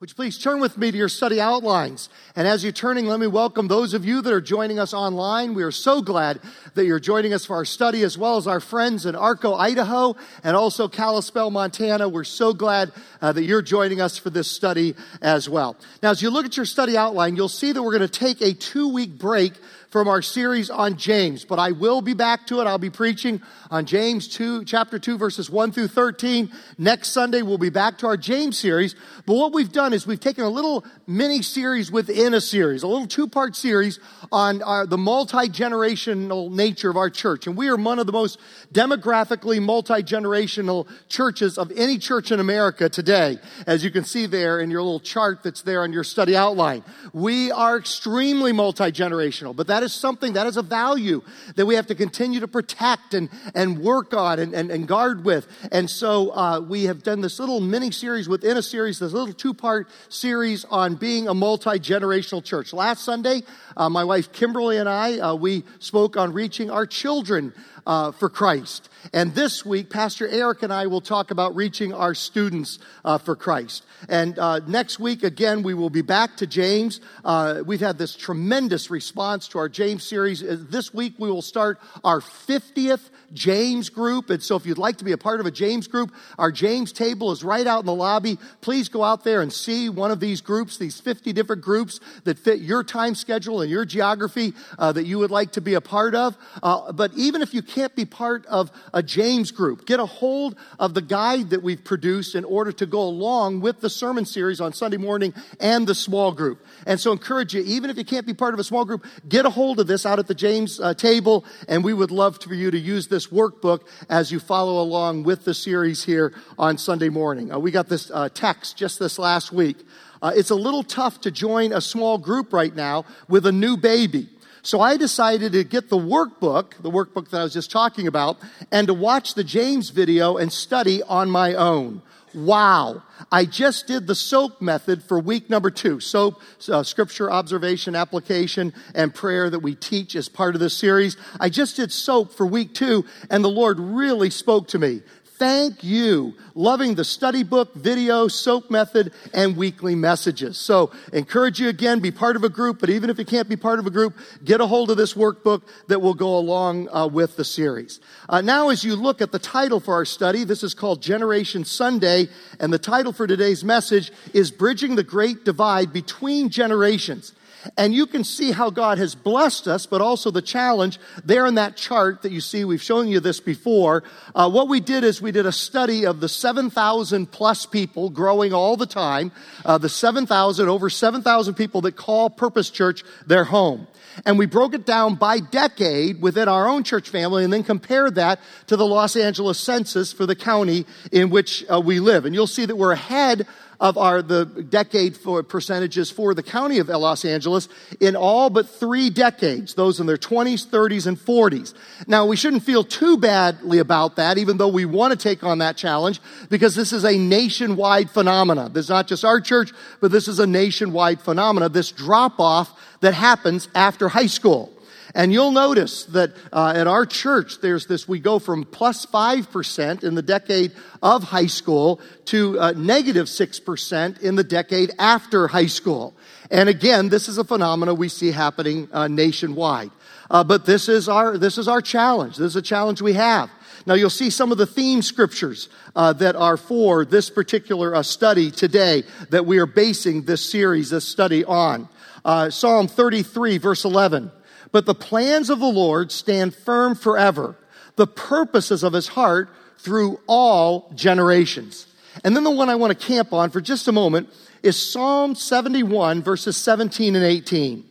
[0.00, 2.08] Would you please turn with me to your study outlines?
[2.36, 5.54] And as you're turning, let me welcome those of you that are joining us online.
[5.54, 6.38] We are so glad
[6.74, 10.14] that you're joining us for our study, as well as our friends in Arco, Idaho,
[10.44, 12.08] and also Kalispell, Montana.
[12.08, 15.76] We're so glad uh, that you're joining us for this study as well.
[16.00, 18.40] Now, as you look at your study outline, you'll see that we're going to take
[18.40, 19.54] a two week break
[19.90, 22.66] from our series on James, but I will be back to it.
[22.66, 26.52] I'll be preaching on James 2, chapter 2, verses 1 through 13.
[26.76, 28.94] Next Sunday, we'll be back to our James series.
[29.24, 32.86] But what we've done is we've taken a little mini series within a series, a
[32.86, 33.98] little two part series
[34.30, 37.46] on our, the multi generational nature of our church.
[37.46, 38.38] And we are one of the most
[38.72, 44.60] demographically multi generational churches of any church in America today, as you can see there
[44.60, 46.84] in your little chart that's there on your study outline.
[47.14, 51.22] We are extremely multi generational, but that that is something, that is a value
[51.54, 55.24] that we have to continue to protect and, and work on and, and, and guard
[55.24, 55.46] with.
[55.70, 59.32] And so uh, we have done this little mini series within a series, this little
[59.32, 62.72] two part series on being a multi generational church.
[62.72, 63.42] Last Sunday,
[63.76, 67.52] uh, my wife Kimberly and I, uh, we spoke on reaching our children
[67.88, 68.90] uh, for Christ.
[69.12, 73.34] And this week, Pastor Eric and I will talk about reaching our students uh, for
[73.34, 73.84] Christ.
[74.08, 77.00] And uh, next week, again, we will be back to James.
[77.24, 80.42] Uh, we've had this tremendous response to our James series.
[80.42, 84.30] Uh, this week, we will start our 50th James group.
[84.30, 86.92] And so if you'd like to be a part of a James group, our James
[86.92, 88.38] table is right out in the lobby.
[88.60, 92.38] Please go out there and see one of these groups, these 50 different groups that
[92.38, 95.80] fit your time schedule and your geography uh, that you would like to be a
[95.80, 96.36] part of.
[96.62, 100.56] Uh, but even if you can't be part of a James group, get a hold
[100.78, 104.60] of the guide that we've produced in order to go along with the sermon series
[104.60, 106.64] on Sunday morning and the small group.
[106.86, 109.46] And so encourage you, even if you can't be part of a small group, get
[109.46, 112.54] a hold of this out at the James uh, table, and we would love for
[112.54, 117.08] you to use this workbook as you follow along with the series here on Sunday
[117.08, 117.52] morning.
[117.52, 119.76] Uh, we got this uh, text just this last week.
[120.22, 123.76] Uh, it's a little tough to join a small group right now with a new
[123.76, 124.28] baby.
[124.62, 128.38] So I decided to get the workbook, the workbook that I was just talking about,
[128.70, 132.02] and to watch the James video and study on my own.
[132.34, 133.02] Wow.
[133.32, 136.00] I just did the SOAP method for week number two.
[136.00, 141.16] SOAP, uh, scripture, observation, application, and prayer that we teach as part of this series.
[141.40, 145.02] I just did SOAP for week two, and the Lord really spoke to me.
[145.38, 146.34] Thank you.
[146.56, 150.58] Loving the study book, video, soap method, and weekly messages.
[150.58, 153.54] So, encourage you again, be part of a group, but even if you can't be
[153.54, 157.06] part of a group, get a hold of this workbook that will go along uh,
[157.06, 158.00] with the series.
[158.28, 161.64] Uh, now, as you look at the title for our study, this is called Generation
[161.64, 162.26] Sunday,
[162.58, 167.32] and the title for today's message is Bridging the Great Divide Between Generations.
[167.76, 171.56] And you can see how God has blessed us, but also the challenge there in
[171.56, 172.64] that chart that you see.
[172.64, 174.04] We've shown you this before.
[174.34, 178.52] Uh, what we did is we did a study of the 7,000 plus people growing
[178.52, 179.32] all the time,
[179.64, 183.86] uh, the 7,000, over 7,000 people that call Purpose Church their home.
[184.24, 188.16] And we broke it down by decade within our own church family and then compared
[188.16, 192.24] that to the Los Angeles census for the county in which uh, we live.
[192.24, 193.46] And you'll see that we're ahead
[193.80, 197.68] of our the decade for percentages for the county of Los Angeles
[198.00, 201.74] in all but three decades, those in their 20s, 30s, and 40s.
[202.06, 205.58] Now, we shouldn't feel too badly about that, even though we want to take on
[205.58, 208.72] that challenge, because this is a nationwide phenomenon.
[208.72, 211.72] This is not just our church, but this is a nationwide phenomenon.
[211.72, 214.72] this drop off that happens after high school.
[215.14, 220.04] And you'll notice that uh, at our church, there's this, we go from plus 5%
[220.04, 225.66] in the decade of high school to uh, negative 6% in the decade after high
[225.66, 226.14] school.
[226.50, 229.90] And again, this is a phenomenon we see happening uh, nationwide.
[230.30, 232.36] Uh, but this is our, this is our challenge.
[232.36, 233.50] This is a challenge we have.
[233.86, 238.02] Now you'll see some of the theme scriptures uh, that are for this particular uh,
[238.02, 241.88] study today that we are basing this series, this study on.
[242.24, 244.30] Uh, Psalm 33 verse 11.
[244.72, 247.56] But the plans of the Lord stand firm forever,
[247.96, 249.48] the purposes of his heart
[249.78, 251.86] through all generations.
[252.24, 254.28] And then the one I want to camp on for just a moment
[254.62, 257.84] is Psalm 71, verses 17 and 18.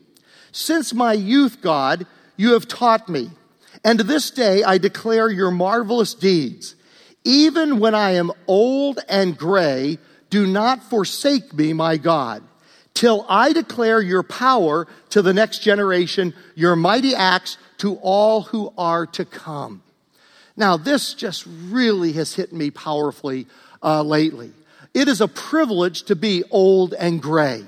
[0.51, 3.31] Since my youth, God, you have taught me,
[3.83, 6.75] and to this day I declare your marvelous deeds.
[7.23, 9.97] Even when I am old and gray,
[10.29, 12.43] do not forsake me, my God
[12.97, 18.73] till I declare your power to the next generation, your mighty acts to all who
[18.75, 19.83] are to come.
[20.55, 23.45] Now, this just really has hit me powerfully
[23.83, 24.51] uh, lately.
[24.95, 27.63] It is a privilege to be old and gray.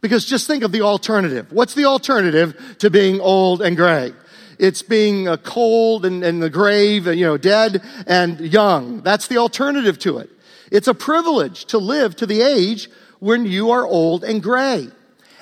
[0.00, 1.52] Because just think of the alternative.
[1.52, 4.14] What's the alternative to being old and gray?
[4.58, 9.02] It's being uh, cold and, in the grave, you know, dead and young.
[9.02, 10.30] That's the alternative to it.
[10.72, 12.90] It's a privilege to live to the age
[13.26, 14.88] when you are old and gray.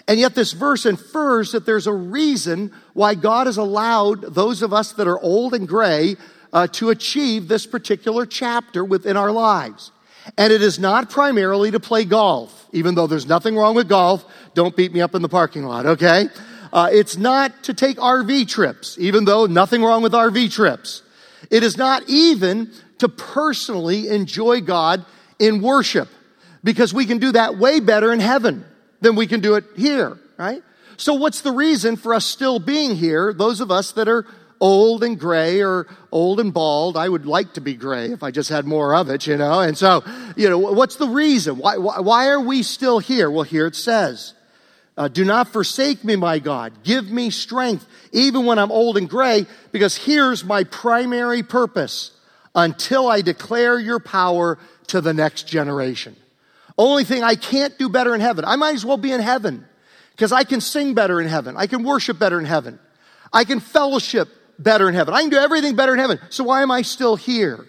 [0.09, 4.73] And yet this verse infers that there's a reason why God has allowed those of
[4.73, 6.17] us that are old and gray
[6.51, 9.93] uh, to achieve this particular chapter within our lives.
[10.39, 14.25] And it is not primarily to play golf, even though there's nothing wrong with golf.
[14.55, 16.29] Don't beat me up in the parking lot, okay?
[16.73, 21.03] Uh, it's not to take RV trips, even though nothing wrong with RV trips.
[21.51, 25.05] It is not even to personally enjoy God
[25.39, 26.09] in worship,
[26.65, 28.65] because we can do that way better in heaven
[29.01, 30.63] than we can do it here, right?
[30.97, 34.27] So what's the reason for us still being here, those of us that are
[34.61, 36.97] old and gray or old and bald.
[36.97, 39.61] I would like to be gray if I just had more of it, you know.
[39.61, 40.03] And so,
[40.37, 41.59] you know, what's the reason?
[41.59, 43.31] Why, why, why are we still here?
[43.31, 44.33] Well, here it says,
[44.97, 46.73] uh, do not forsake me, my God.
[46.85, 52.13] Give me strength, even when I'm old and gray, because here's my primary purpose
[52.55, 56.17] until I declare your power to the next generation.
[56.77, 58.45] Only thing I can't do better in heaven.
[58.45, 59.67] I might as well be in heaven
[60.13, 61.57] because I can sing better in heaven.
[61.57, 62.79] I can worship better in heaven.
[63.33, 64.29] I can fellowship
[64.59, 65.15] better in heaven.
[65.15, 66.19] I can do everything better in heaven.
[66.31, 67.67] So why am I still here?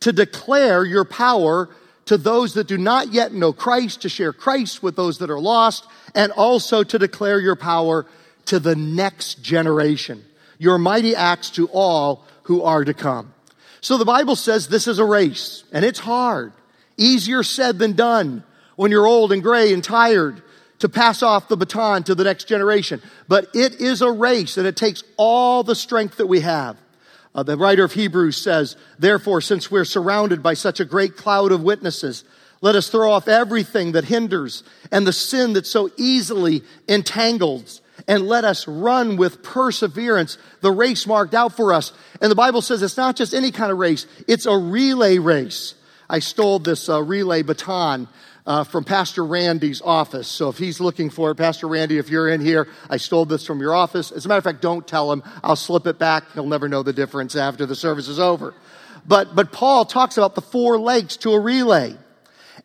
[0.00, 1.68] To declare your power
[2.06, 5.40] to those that do not yet know Christ, to share Christ with those that are
[5.40, 8.06] lost, and also to declare your power
[8.46, 10.24] to the next generation.
[10.58, 13.32] Your mighty acts to all who are to come.
[13.80, 16.52] So the Bible says this is a race, and it's hard.
[16.96, 18.44] Easier said than done
[18.76, 20.42] when you're old and gray and tired
[20.80, 23.00] to pass off the baton to the next generation.
[23.28, 26.76] But it is a race and it takes all the strength that we have.
[27.34, 31.52] Uh, the writer of Hebrews says, Therefore, since we're surrounded by such a great cloud
[31.52, 32.24] of witnesses,
[32.60, 34.62] let us throw off everything that hinders
[34.92, 41.06] and the sin that so easily entangles, and let us run with perseverance the race
[41.06, 41.92] marked out for us.
[42.20, 45.74] And the Bible says it's not just any kind of race, it's a relay race.
[46.08, 48.08] I stole this uh, relay baton
[48.46, 50.28] uh, from Pastor Randy's office.
[50.28, 53.46] So if he's looking for it, Pastor Randy, if you're in here, I stole this
[53.46, 54.12] from your office.
[54.12, 55.22] As a matter of fact, don't tell him.
[55.42, 56.24] I'll slip it back.
[56.32, 58.54] He'll never know the difference after the service is over.
[59.06, 61.96] But, but Paul talks about the four legs to a relay.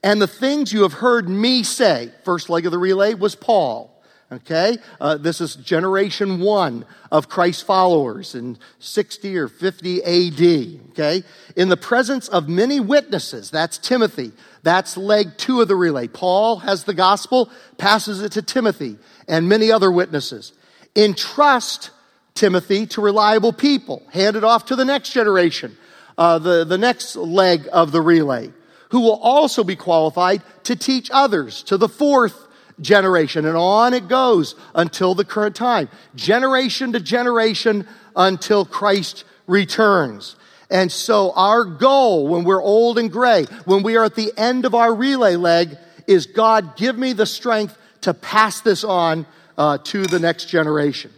[0.03, 3.88] And the things you have heard me say, first leg of the relay was Paul.
[4.31, 4.77] Okay?
[5.01, 10.79] Uh, this is generation one of Christ followers in 60 or 50 AD.
[10.91, 11.23] Okay?
[11.55, 14.31] In the presence of many witnesses, that's Timothy.
[14.61, 16.07] That's leg two of the relay.
[16.07, 18.97] Paul has the gospel, passes it to Timothy
[19.27, 20.53] and many other witnesses.
[20.95, 21.89] Entrust
[22.35, 24.03] Timothy to reliable people.
[24.11, 25.75] Hand it off to the next generation,
[26.17, 28.51] uh, the, the next leg of the relay,
[28.91, 32.47] who will also be qualified to teach others to the fourth
[32.81, 33.45] generation.
[33.45, 35.89] And on it goes until the current time.
[36.15, 40.35] Generation to generation until Christ returns.
[40.69, 44.65] And so our goal when we're old and gray, when we are at the end
[44.65, 45.77] of our relay leg,
[46.07, 49.25] is God, give me the strength to pass this on
[49.57, 51.11] uh, to the next generation.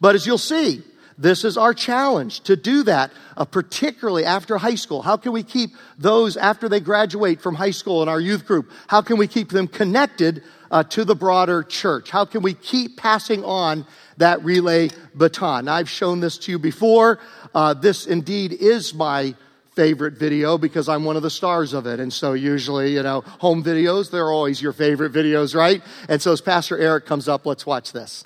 [0.00, 0.82] But as you'll see,
[1.16, 5.02] this is our challenge to do that, uh, particularly after high school.
[5.02, 8.70] How can we keep those after they graduate from high school in our youth group?
[8.88, 12.10] How can we keep them connected uh, to the broader church?
[12.10, 15.68] How can we keep passing on that relay baton?
[15.68, 17.20] I've shown this to you before.
[17.54, 19.34] Uh, this indeed is my
[19.74, 22.00] favorite video because I'm one of the stars of it.
[22.00, 25.82] And so usually, you know, home videos, they're always your favorite videos, right?
[26.08, 28.24] And so as Pastor Eric comes up, let's watch this.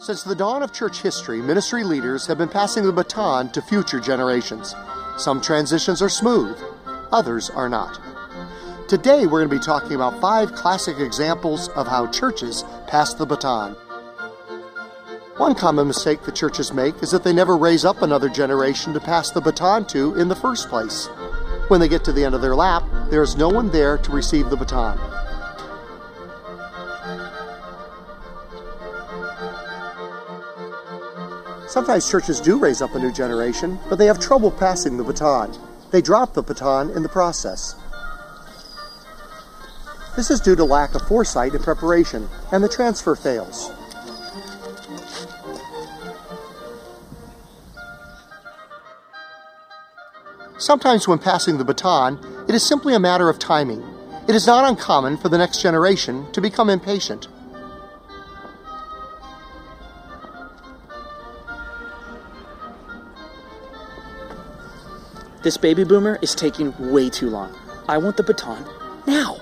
[0.00, 4.00] Since the dawn of church history, ministry leaders have been passing the baton to future
[4.00, 4.74] generations.
[5.18, 6.58] Some transitions are smooth,
[7.12, 8.00] others are not.
[8.90, 13.24] Today, we're going to be talking about five classic examples of how churches pass the
[13.24, 13.74] baton.
[15.36, 18.98] One common mistake the churches make is that they never raise up another generation to
[18.98, 21.06] pass the baton to in the first place.
[21.68, 24.10] When they get to the end of their lap, there is no one there to
[24.10, 24.98] receive the baton.
[31.68, 35.56] Sometimes churches do raise up a new generation, but they have trouble passing the baton.
[35.92, 37.76] They drop the baton in the process.
[40.16, 43.72] This is due to lack of foresight and preparation, and the transfer fails.
[50.58, 53.82] Sometimes when passing the baton, it is simply a matter of timing.
[54.28, 57.28] It is not uncommon for the next generation to become impatient.
[65.42, 67.56] This baby boomer is taking way too long.
[67.88, 68.64] I want the baton
[69.06, 69.40] now.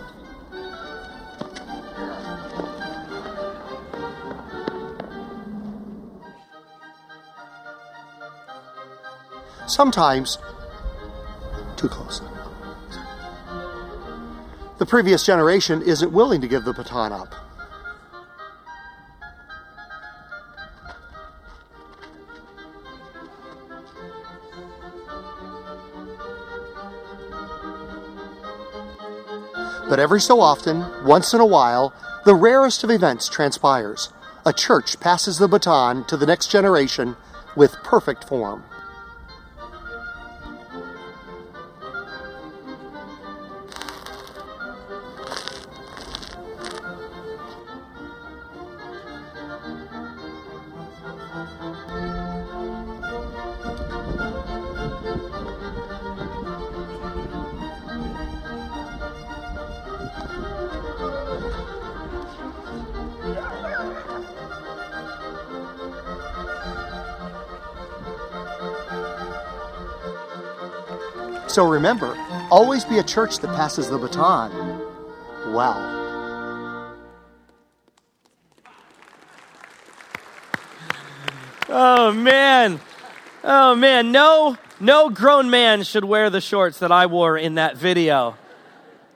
[9.69, 10.39] Sometimes,
[11.77, 12.23] too close.
[14.79, 17.35] the previous generation isn't willing to give the baton up.
[29.89, 31.93] But every so often, once in a while,
[32.25, 34.13] the rarest of events transpires.
[34.47, 37.17] A church passes the baton to the next generation
[37.57, 38.65] with perfect form.
[71.59, 72.17] So remember,
[72.53, 74.53] always be a church that passes the baton
[75.53, 75.75] well.
[81.69, 82.81] Oh man.
[83.43, 87.77] Oh man, no no grown man should wear the shorts that I wore in that
[87.77, 88.37] video.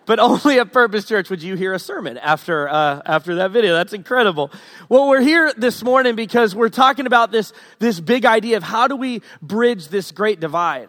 [0.04, 3.72] But only at Purpose Church would you hear a sermon after uh, after that video.
[3.74, 4.50] That's incredible.
[4.88, 8.88] Well, we're here this morning because we're talking about this this big idea of how
[8.88, 10.88] do we bridge this great divide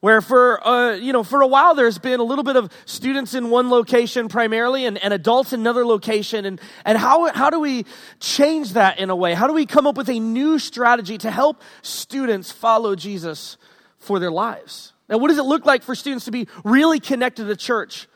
[0.00, 3.34] where for uh, you know for a while there's been a little bit of students
[3.34, 6.44] in one location primarily and, and adults in another location.
[6.44, 7.84] And, and how, how do we
[8.18, 9.34] change that in a way?
[9.34, 13.56] How do we come up with a new strategy to help students follow jesus
[13.98, 14.92] for their lives?
[15.08, 18.08] Now what does it look like for students to be really connected to church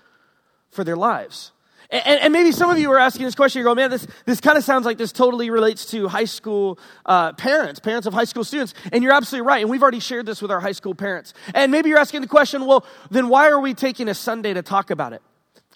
[0.70, 1.52] for their lives
[1.94, 4.40] and, and, maybe some of you are asking this question, you go, man, this, this
[4.40, 8.24] kind of sounds like this totally relates to high school uh, parents, parents of high
[8.24, 8.74] school students.
[8.92, 9.60] And you're absolutely right.
[9.60, 11.34] And we've already shared this with our high school parents.
[11.54, 14.62] And maybe you're asking the question, well, then why are we taking a Sunday to
[14.62, 15.22] talk about it?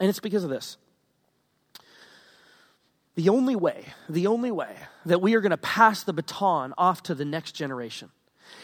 [0.01, 0.77] And it's because of this.
[3.15, 4.75] The only way, the only way
[5.07, 8.11] that we are going to pass the baton off to the next generation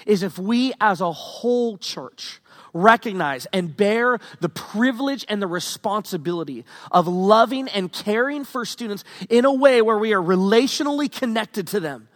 [0.06, 2.40] is if we as a whole church
[2.75, 9.47] recognize and bear the privilege and the responsibility of loving and caring for students in
[9.47, 12.09] a way where we are relationally connected to them.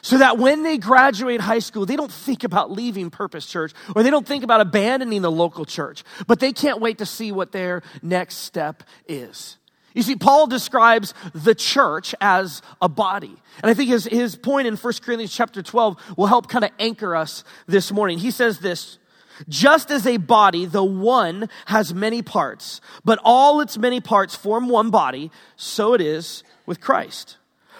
[0.00, 4.02] So that when they graduate high school, they don't think about leaving Purpose Church or
[4.02, 7.52] they don't think about abandoning the local church, but they can't wait to see what
[7.52, 9.56] their next step is.
[9.94, 13.34] You see, Paul describes the church as a body.
[13.62, 16.72] And I think his, his point in 1 Corinthians chapter 12 will help kind of
[16.78, 18.18] anchor us this morning.
[18.18, 18.98] He says this
[19.48, 24.68] just as a body, the one has many parts, but all its many parts form
[24.68, 27.36] one body, so it is with Christ.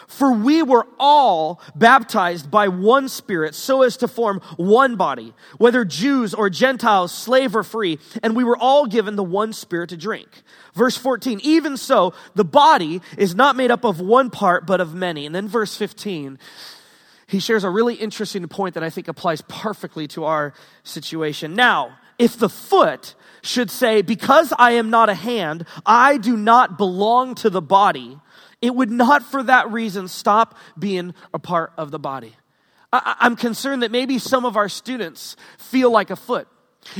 [0.06, 5.84] For we were all baptized by one Spirit so as to form one body, whether
[5.84, 9.96] Jews or Gentiles, slave or free, and we were all given the one Spirit to
[9.96, 10.28] drink.
[10.74, 14.94] Verse 14, even so, the body is not made up of one part, but of
[14.94, 15.26] many.
[15.26, 16.38] And then verse 15,
[17.26, 21.54] he shares a really interesting point that I think applies perfectly to our situation.
[21.54, 26.78] Now, if the foot should say, Because I am not a hand, I do not
[26.78, 28.18] belong to the body,
[28.60, 32.34] it would not for that reason stop being a part of the body.
[32.92, 36.48] I, am concerned that maybe some of our students feel like a foot.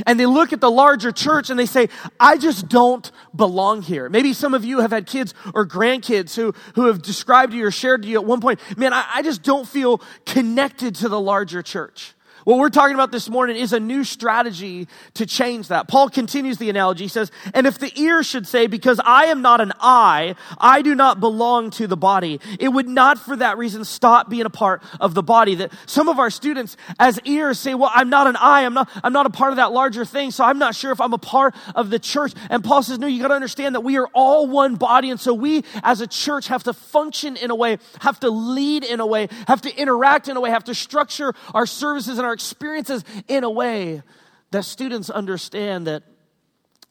[0.05, 1.89] And they look at the larger church and they say,
[2.19, 4.09] I just don't belong here.
[4.09, 7.65] Maybe some of you have had kids or grandkids who, who have described to you
[7.65, 11.09] or shared to you at one point, man, I, I just don't feel connected to
[11.09, 12.14] the larger church.
[12.45, 15.87] What we're talking about this morning is a new strategy to change that.
[15.87, 17.05] Paul continues the analogy.
[17.05, 20.83] He says, And if the ear should say, Because I am not an eye, I
[20.83, 24.51] do not belong to the body, it would not for that reason stop being a
[24.51, 25.55] part of the body.
[25.55, 28.91] That some of our students, as ears, say, Well, I'm not an eye, I'm not,
[29.03, 31.17] I'm not a part of that larger thing, so I'm not sure if I'm a
[31.17, 32.33] part of the church.
[32.51, 35.09] And Paul says, No, you got to understand that we are all one body.
[35.09, 38.83] And so we as a church have to function in a way, have to lead
[38.83, 42.27] in a way, have to interact in a way, have to structure our services and
[42.27, 44.03] our experiences in a way
[44.51, 46.03] that students understand that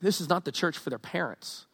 [0.01, 1.67] this is not the church for their parents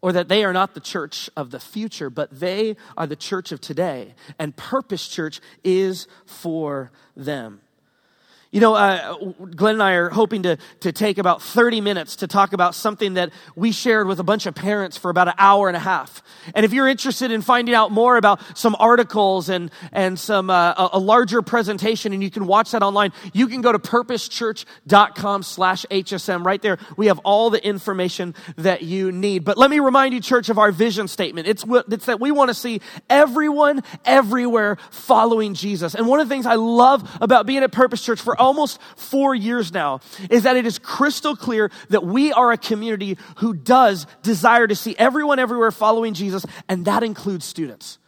[0.00, 3.50] or that they are not the church of the future, but they are the church
[3.50, 4.14] of today.
[4.38, 7.60] And Purpose Church is for them.
[8.50, 9.16] You know, uh,
[9.54, 13.14] Glenn and I are hoping to, to take about 30 minutes to talk about something
[13.14, 16.22] that we shared with a bunch of parents for about an hour and a half.
[16.54, 20.88] And if you're interested in finding out more about some articles and, and some, uh,
[20.94, 25.84] a, larger presentation, and you can watch that online, you can go to purposechurch.com slash
[25.90, 26.46] HSM.
[26.46, 29.44] Right there, we have all the information that you need.
[29.44, 31.48] But let me remind you, church, of our vision statement.
[31.48, 35.94] It's, what it's that we want to see everyone everywhere following Jesus.
[35.94, 39.34] And one of the things I love about being at Purpose Church for almost four
[39.34, 44.06] years now is that it is crystal clear that we are a community who does
[44.22, 47.98] desire to see everyone everywhere following Jesus, and that includes students.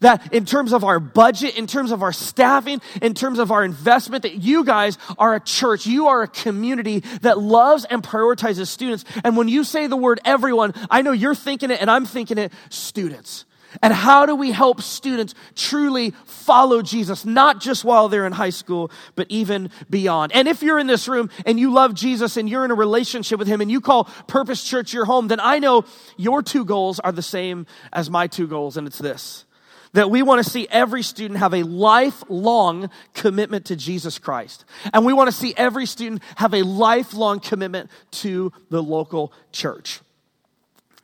[0.00, 3.64] That in terms of our budget, in terms of our staffing, in terms of our
[3.64, 8.66] investment, that you guys are a church, you are a community that loves and prioritizes
[8.66, 9.04] students.
[9.22, 12.36] And when you say the word everyone, I know you're thinking it and I'm thinking
[12.36, 13.44] it, students.
[13.80, 18.50] And how do we help students truly follow Jesus, not just while they're in high
[18.50, 20.32] school, but even beyond?
[20.32, 23.38] And if you're in this room and you love Jesus and you're in a relationship
[23.38, 25.84] with Him and you call Purpose Church your home, then I know
[26.16, 29.44] your two goals are the same as my two goals, and it's this
[29.92, 34.64] that we want to see every student have a lifelong commitment to Jesus Christ.
[34.92, 40.00] And we want to see every student have a lifelong commitment to the local church.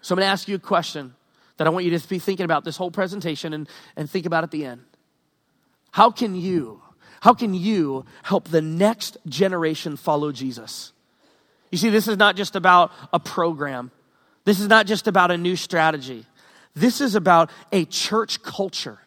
[0.00, 1.14] So I'm going to ask you a question
[1.58, 4.44] that I want you to be thinking about this whole presentation and, and think about
[4.44, 4.82] at the end.
[5.90, 6.82] How can you,
[7.20, 10.92] how can you help the next generation follow Jesus?
[11.70, 13.90] You see, this is not just about a program.
[14.44, 16.24] This is not just about a new strategy.
[16.74, 19.00] This is about a church culture.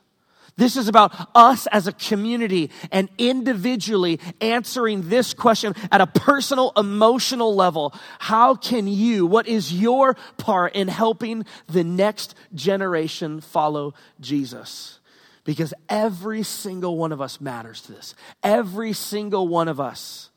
[0.62, 6.72] This is about us as a community and individually answering this question at a personal,
[6.78, 7.96] emotional level.
[8.20, 15.00] How can you, what is your part in helping the next generation follow Jesus?
[15.46, 18.14] Because every single one of us matters to this.
[18.44, 20.30] Every single one of us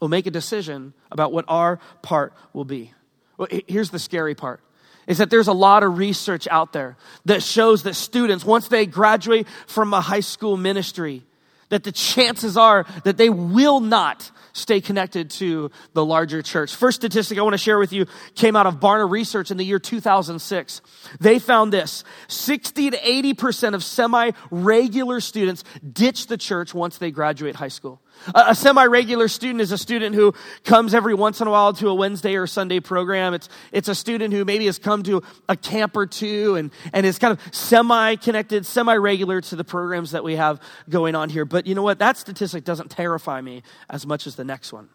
[0.00, 2.92] will make a decision about what our part will be.
[3.38, 4.60] Well, here's the scary part
[5.06, 8.86] is that there's a lot of research out there that shows that students, once they
[8.86, 11.22] graduate from a high school ministry,
[11.70, 16.74] that the chances are that they will not stay connected to the larger church.
[16.74, 19.64] First statistic I want to share with you came out of Barna Research in the
[19.64, 20.82] year 2006.
[21.18, 27.10] They found this 60 to 80% of semi regular students ditch the church once they
[27.10, 28.02] graduate high school.
[28.34, 31.72] A, a semi regular student is a student who comes every once in a while
[31.74, 33.34] to a Wednesday or Sunday program.
[33.34, 37.06] It's, it's a student who maybe has come to a camp or two and, and
[37.06, 41.28] is kind of semi connected, semi regular to the programs that we have going on
[41.28, 41.44] here.
[41.44, 41.98] But you know what?
[41.98, 44.88] That statistic doesn't terrify me as much as the next one.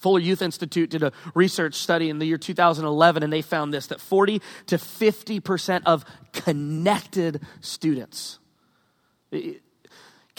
[0.00, 3.88] Fuller Youth Institute did a research study in the year 2011, and they found this
[3.88, 8.38] that 40 to 50% of connected students,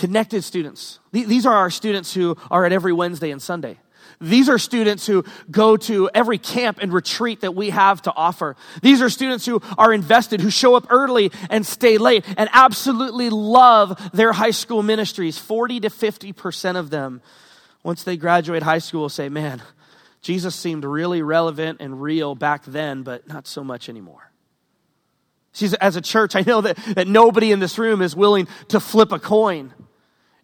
[0.02, 3.78] connected students, these are our students who are at every Wednesday and Sunday.
[4.20, 8.56] These are students who go to every camp and retreat that we have to offer.
[8.82, 13.30] These are students who are invested, who show up early and stay late and absolutely
[13.30, 15.38] love their high school ministries.
[15.38, 17.22] 40 to 50% of them
[17.84, 19.62] once they graduate high school, say, man,
[20.24, 24.32] Jesus seemed really relevant and real back then, but not so much anymore.
[25.80, 29.12] As a church, I know that, that nobody in this room is willing to flip
[29.12, 29.74] a coin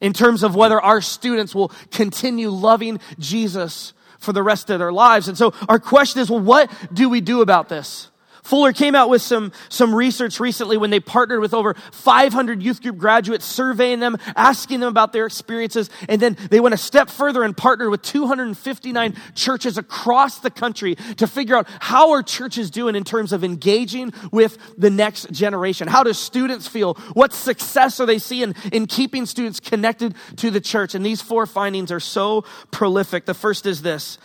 [0.02, 4.92] in terms of whether our students will continue loving Jesus for the rest of their
[4.92, 5.28] lives.
[5.28, 8.10] And so our question is, well, what do we do about this?
[8.48, 12.82] Fuller came out with some, some research recently when they partnered with over 500 youth
[12.82, 15.90] group graduates, surveying them, asking them about their experiences.
[16.08, 20.96] And then they went a step further and partnered with 259 churches across the country
[21.18, 25.90] to figure out how are churches doing in terms of engaging with the next generation?
[25.90, 26.94] How do students feel?
[27.14, 30.96] What success are they seeing in keeping students connected to the church?
[30.96, 33.26] And these four findings are so prolific.
[33.26, 34.18] The first is this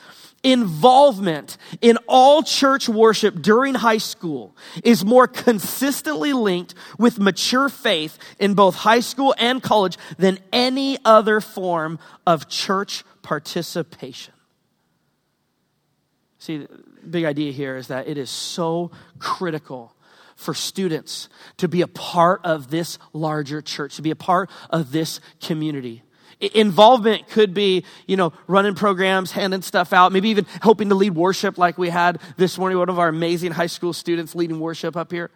[0.42, 8.18] involvement in all church worship during high school is more consistently linked with mature faith
[8.38, 14.34] in both high school and college than any other form of church participation.
[16.38, 19.94] See, the big idea here is that it is so critical
[20.34, 21.28] for students
[21.58, 26.02] to be a part of this larger church, to be a part of this community.
[26.42, 31.14] Involvement could be, you know, running programs, handing stuff out, maybe even helping to lead
[31.14, 34.96] worship like we had this morning, one of our amazing high school students leading worship
[34.96, 35.30] up here.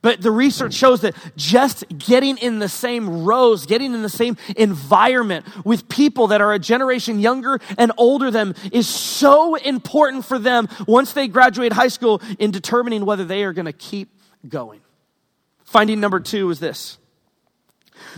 [0.00, 4.36] But the research shows that just getting in the same rows, getting in the same
[4.56, 10.38] environment with people that are a generation younger and older than is so important for
[10.38, 14.08] them once they graduate high school in determining whether they are going to keep
[14.48, 14.80] going.
[15.64, 16.98] Finding number two is this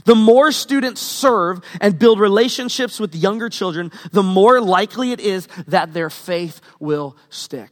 [0.04, 5.48] the more students serve and build relationships with younger children, the more likely it is
[5.66, 7.70] that their faith will stick.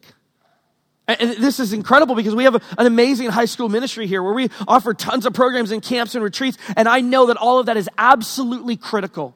[1.08, 4.50] And this is incredible because we have an amazing high school ministry here where we
[4.66, 6.58] offer tons of programs and camps and retreats.
[6.76, 9.34] And I know that all of that is absolutely critical.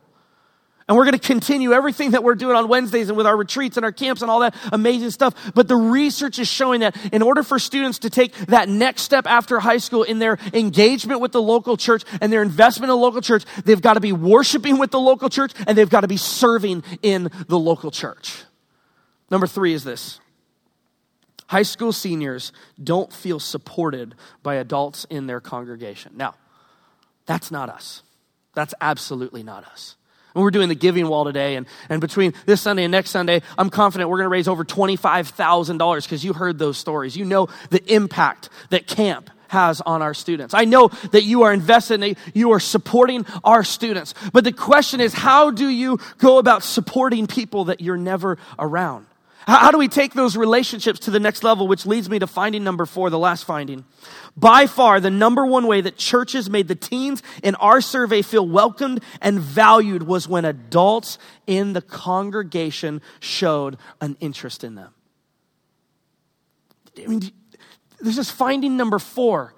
[0.88, 3.76] And we're going to continue everything that we're doing on Wednesdays and with our retreats
[3.76, 5.52] and our camps and all that amazing stuff.
[5.54, 9.26] But the research is showing that in order for students to take that next step
[9.26, 13.02] after high school in their engagement with the local church and their investment in the
[13.02, 16.08] local church, they've got to be worshiping with the local church and they've got to
[16.08, 18.44] be serving in the local church.
[19.30, 20.20] Number three is this
[21.46, 26.12] high school seniors don't feel supported by adults in their congregation.
[26.16, 26.34] Now,
[27.26, 28.02] that's not us.
[28.54, 29.96] That's absolutely not us.
[30.34, 33.42] And we're doing the giving wall today, and, and between this Sunday and next Sunday,
[33.58, 37.16] I'm confident we're going to raise over $25,000 because you heard those stories.
[37.16, 40.54] You know the impact that camp has on our students.
[40.54, 44.14] I know that you are invested and you are supporting our students.
[44.32, 49.06] But the question is, how do you go about supporting people that you're never around?
[49.46, 52.62] How do we take those relationships to the next level, which leads me to finding
[52.62, 53.84] number four, the last finding.
[54.36, 58.46] By far, the number one way that churches made the teens in our survey feel
[58.46, 64.94] welcomed and valued was when adults in the congregation showed an interest in them.
[66.96, 67.22] I mean,
[68.00, 69.54] this is finding number four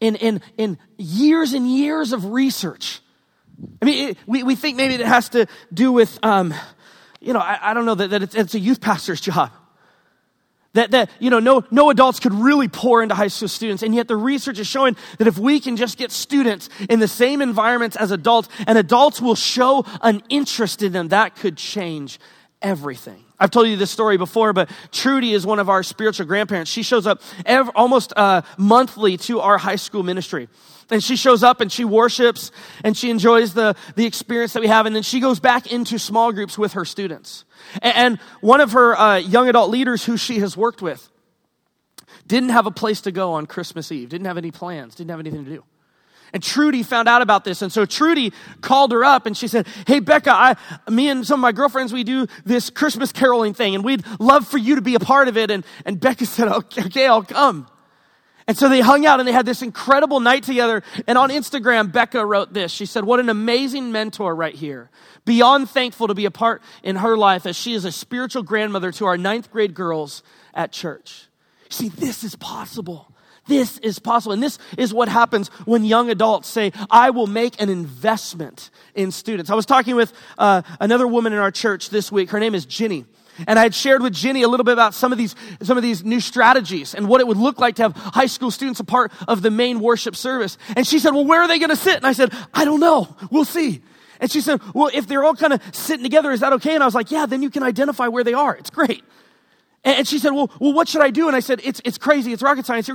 [0.00, 3.00] in, in, in years and years of research.
[3.80, 6.54] I mean, it, we, we think maybe it has to do with, um,
[7.26, 9.50] you know, I, I don't know that, that it's, it's a youth pastor's job.
[10.74, 13.82] That, that you know, no, no adults could really pour into high school students.
[13.82, 17.08] And yet the research is showing that if we can just get students in the
[17.08, 22.20] same environments as adults, and adults will show an interest in them, that could change
[22.62, 23.22] everything.
[23.38, 26.70] I've told you this story before, but Trudy is one of our spiritual grandparents.
[26.70, 27.20] She shows up
[27.74, 30.48] almost uh, monthly to our high school ministry.
[30.90, 32.52] And she shows up and she worships
[32.84, 34.86] and she enjoys the, the experience that we have.
[34.86, 37.44] And then she goes back into small groups with her students.
[37.82, 41.10] And, and one of her uh, young adult leaders who she has worked with
[42.26, 45.20] didn't have a place to go on Christmas Eve, didn't have any plans, didn't have
[45.20, 45.64] anything to do.
[46.36, 47.62] And Trudy found out about this.
[47.62, 51.40] And so Trudy called her up and she said, Hey, Becca, I, me and some
[51.40, 54.82] of my girlfriends, we do this Christmas caroling thing and we'd love for you to
[54.82, 55.50] be a part of it.
[55.50, 57.66] And, and Becca said, okay, okay, I'll come.
[58.46, 60.82] And so they hung out and they had this incredible night together.
[61.06, 62.70] And on Instagram, Becca wrote this.
[62.70, 64.90] She said, What an amazing mentor right here.
[65.24, 68.92] Beyond thankful to be a part in her life as she is a spiritual grandmother
[68.92, 70.22] to our ninth grade girls
[70.52, 71.28] at church.
[71.70, 73.10] See, this is possible.
[73.46, 74.32] This is possible.
[74.32, 79.10] And this is what happens when young adults say, I will make an investment in
[79.10, 79.50] students.
[79.50, 82.30] I was talking with uh, another woman in our church this week.
[82.30, 83.04] Her name is Ginny.
[83.46, 85.82] And I had shared with Ginny a little bit about some of these, some of
[85.82, 88.84] these new strategies and what it would look like to have high school students a
[88.84, 90.56] part of the main worship service.
[90.74, 91.96] And she said, well, where are they going to sit?
[91.96, 93.14] And I said, I don't know.
[93.30, 93.82] We'll see.
[94.20, 96.74] And she said, well, if they're all kind of sitting together, is that okay?
[96.74, 98.56] And I was like, yeah, then you can identify where they are.
[98.56, 99.04] It's great.
[99.86, 101.28] And she said, well, well, what should I do?
[101.28, 102.32] And I said, it's, it's crazy.
[102.32, 102.90] It's rocket science.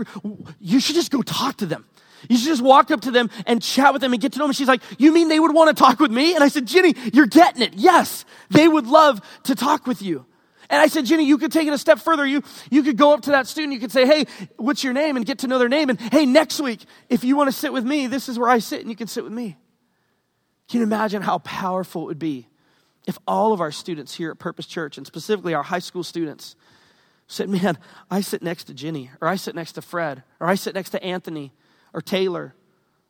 [0.59, 1.85] You should just go talk to them.
[2.29, 4.43] You should just walk up to them and chat with them and get to know
[4.43, 4.49] them.
[4.49, 6.35] And she's like, you mean they would want to talk with me?
[6.35, 7.75] And I said, Ginny, you're getting it.
[7.75, 10.25] Yes, they would love to talk with you.
[10.69, 12.25] And I said, Ginny, you could take it a step further.
[12.25, 13.73] You, you could go up to that student.
[13.73, 14.25] You could say, hey,
[14.57, 15.15] what's your name?
[15.15, 15.89] And get to know their name.
[15.89, 18.59] And hey, next week, if you want to sit with me, this is where I
[18.59, 19.57] sit and you can sit with me.
[20.69, 22.47] Can you imagine how powerful it would be
[23.07, 26.55] if all of our students here at Purpose Church, and specifically our high school students,
[27.31, 27.77] said, man,
[28.09, 30.91] I sit next to Ginny, or I sit next to Fred, or I sit next
[30.91, 31.51] to Anthony,
[31.93, 32.53] or Taylor,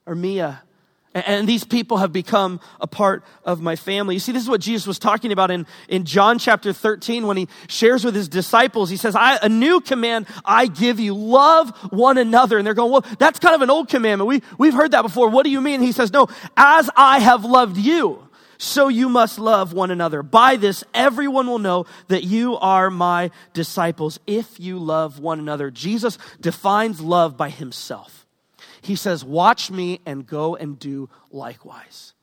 [0.06, 0.62] or Mia,
[1.14, 4.14] and these people have become a part of my family.
[4.14, 7.36] You see, this is what Jesus was talking about in, in John chapter 13 when
[7.36, 8.88] he shares with his disciples.
[8.88, 12.56] He says, I, a new command I give you, love one another.
[12.56, 14.26] And they're going, well, that's kind of an old commandment.
[14.26, 15.28] We, we've heard that before.
[15.28, 15.82] What do you mean?
[15.82, 18.26] He says, no, as I have loved you,
[18.62, 20.22] so you must love one another.
[20.22, 25.68] By this, everyone will know that you are my disciples if you love one another.
[25.68, 28.24] Jesus defines love by himself.
[28.80, 32.14] He says, Watch me and go and do likewise.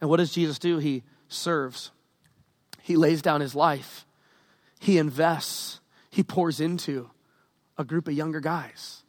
[0.00, 0.78] And what does Jesus do?
[0.78, 1.90] He serves,
[2.82, 4.06] he lays down his life,
[4.78, 7.10] he invests, he pours into
[7.76, 9.02] a group of younger guys.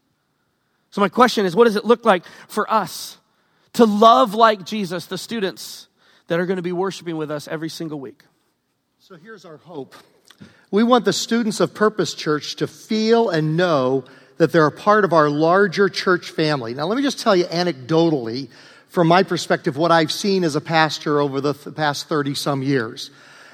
[0.90, 3.20] So, my question is what does it look like for us
[3.74, 5.88] to love like Jesus, the students
[6.28, 8.24] that are going to be worshiping with us every single week?
[9.00, 9.96] So, here's our hope.
[10.72, 14.06] We want the students of Purpose Church to feel and know
[14.38, 16.74] that they're a part of our larger church family.
[16.74, 18.50] Now, let me just tell you anecdotally,
[18.90, 23.12] from my perspective, what I've seen as a pastor over the past 30 some years.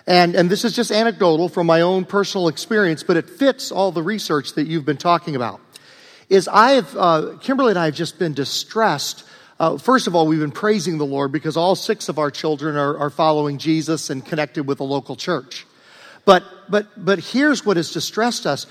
[0.07, 3.91] And, and this is just anecdotal from my own personal experience, but it fits all
[3.91, 5.59] the research that you've been talking about.
[6.29, 9.23] Is I have, uh, Kimberly and I have just been distressed.
[9.59, 12.77] Uh, first of all, we've been praising the Lord because all six of our children
[12.77, 15.65] are, are following Jesus and connected with a local church.
[16.23, 18.67] But, but, but here's what has distressed us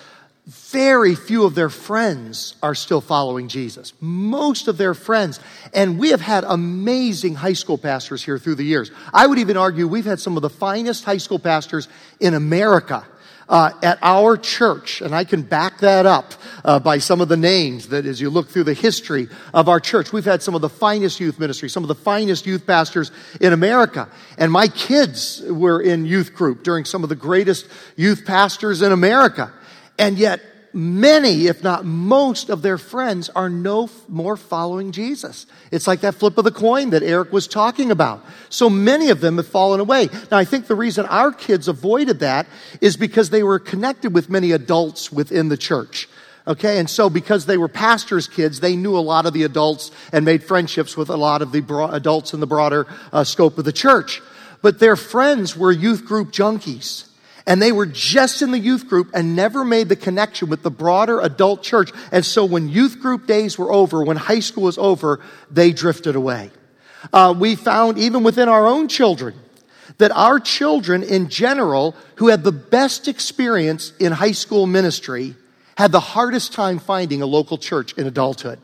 [0.48, 3.92] very few of their friends are still following Jesus.
[4.00, 5.40] Most of their friends.
[5.74, 8.90] And we have had amazing high school pastors here through the years.
[9.12, 11.86] I would even argue we've had some of the finest high school pastors
[12.18, 13.04] in America.
[13.48, 16.34] Uh, at our church, and I can back that up
[16.66, 19.80] uh, by some of the names that, as you look through the history of our
[19.80, 23.10] church, we've had some of the finest youth ministry, some of the finest youth pastors
[23.40, 24.06] in America.
[24.36, 28.92] And my kids were in youth group during some of the greatest youth pastors in
[28.92, 29.50] America.
[29.98, 35.46] And yet, many, if not most, of their friends are no more following Jesus.
[35.70, 38.24] It's like that flip of the coin that Eric was talking about.
[38.48, 40.08] So many of them have fallen away.
[40.30, 42.46] Now, I think the reason our kids avoided that
[42.80, 46.08] is because they were connected with many adults within the church.
[46.46, 49.90] Okay, and so because they were pastors' kids, they knew a lot of the adults
[50.12, 53.58] and made friendships with a lot of the bro- adults in the broader uh, scope
[53.58, 54.22] of the church.
[54.62, 57.07] But their friends were youth group junkies
[57.48, 60.70] and they were just in the youth group and never made the connection with the
[60.70, 61.90] broader adult church.
[62.12, 66.14] And so when youth group days were over, when high school was over, they drifted
[66.14, 66.50] away.
[67.10, 69.34] Uh, we found even within our own children
[69.96, 75.34] that our children in general who had the best experience in high school ministry
[75.78, 78.60] had the hardest time finding a local church in adulthood.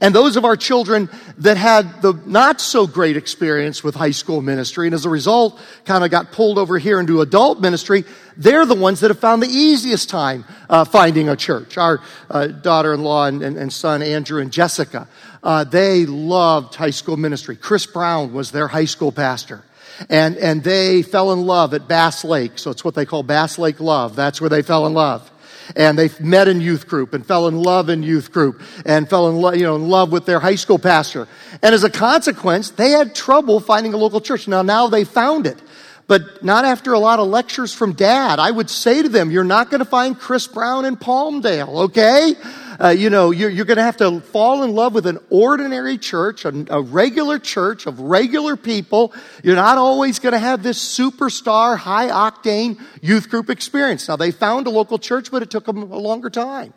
[0.00, 4.42] And those of our children that had the not so great experience with high school
[4.42, 8.04] ministry and as a result kind of got pulled over here into adult ministry,
[8.36, 11.78] they're the ones that have found the easiest time uh, finding a church.
[11.78, 15.06] Our uh, daughter-in-law and, and, and, son Andrew and Jessica,
[15.42, 17.56] uh, they loved high school ministry.
[17.56, 19.62] Chris Brown was their high school pastor.
[20.10, 22.58] And, and they fell in love at Bass Lake.
[22.58, 24.16] So it's what they call Bass Lake Love.
[24.16, 25.30] That's where they fell in love
[25.76, 29.28] and they met in youth group and fell in love in youth group and fell
[29.28, 31.28] in love, you know, in love with their high school pastor.
[31.62, 34.48] And as a consequence, they had trouble finding a local church.
[34.48, 35.60] Now, now they found it
[36.06, 38.38] but not after a lot of lectures from dad.
[38.38, 42.34] I would say to them, you're not going to find Chris Brown in Palmdale, okay?
[42.80, 45.98] Uh, you know, you're, you're going to have to fall in love with an ordinary
[45.98, 49.12] church, a, a regular church of regular people.
[49.42, 54.08] You're not always going to have this superstar, high octane youth group experience.
[54.08, 56.72] Now, they found a local church, but it took them a longer time.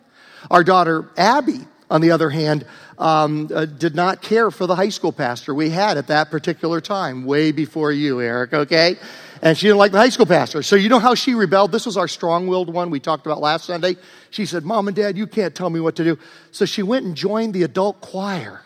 [0.50, 2.64] Our daughter, Abby, on the other hand,
[2.98, 6.80] um, uh, did not care for the high school pastor we had at that particular
[6.80, 8.96] time, way before you, Eric, okay?
[9.42, 10.62] And she didn't like the high school pastor.
[10.62, 11.72] So you know how she rebelled?
[11.72, 13.96] This was our strong-willed one we talked about last Sunday.
[14.30, 16.18] She said, Mom and Dad, you can't tell me what to do.
[16.50, 18.62] So she went and joined the adult choir.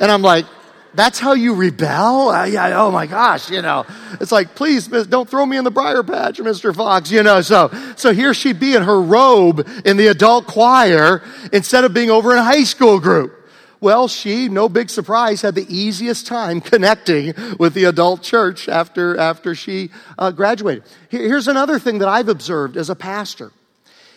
[0.00, 0.46] And I'm like,
[0.94, 2.30] that's how you rebel?
[2.30, 3.84] Uh, yeah, oh my gosh, you know.
[4.20, 6.74] It's like, please, don't throw me in the briar patch, Mr.
[6.74, 7.40] Fox, you know.
[7.40, 12.10] So, so here she'd be in her robe in the adult choir instead of being
[12.10, 13.37] over in a high school group.
[13.80, 19.16] Well, she, no big surprise, had the easiest time connecting with the adult church after,
[19.16, 20.84] after she uh, graduated.
[21.10, 23.52] here's another thing that I've observed as a pastor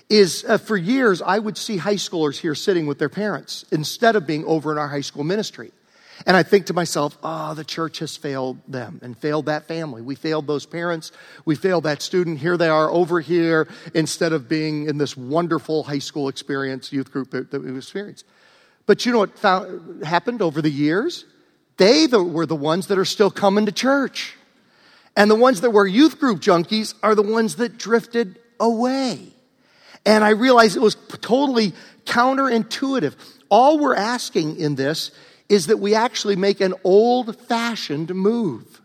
[0.09, 4.15] is uh, for years I would see high schoolers here sitting with their parents instead
[4.15, 5.71] of being over in our high school ministry.
[6.27, 10.01] And I think to myself, oh, the church has failed them and failed that family.
[10.01, 11.11] We failed those parents.
[11.45, 12.39] We failed that student.
[12.39, 17.11] Here they are over here instead of being in this wonderful high school experience, youth
[17.11, 18.25] group that we experienced.
[18.85, 21.25] But you know what found, happened over the years?
[21.77, 24.35] They the, were the ones that are still coming to church.
[25.15, 29.27] And the ones that were youth group junkies are the ones that drifted away.
[30.05, 31.73] And I realized it was totally
[32.05, 33.15] counterintuitive.
[33.49, 35.11] All we're asking in this
[35.49, 38.81] is that we actually make an old fashioned move.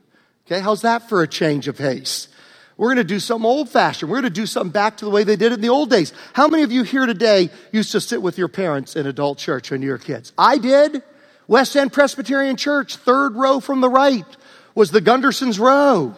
[0.47, 2.29] Okay, how's that for a change of pace?
[2.77, 4.11] We're going to do something old fashioned.
[4.11, 5.89] We're going to do something back to the way they did it in the old
[5.89, 6.13] days.
[6.35, 9.71] How many of you here today used to sit with your parents in adult church
[9.71, 10.33] when you were kids?
[10.37, 11.03] I did.
[11.49, 14.27] West End Presbyterian Church, third row from the right,
[14.75, 16.15] was the Gundersons' row.